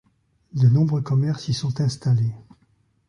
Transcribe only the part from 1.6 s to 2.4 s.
installés.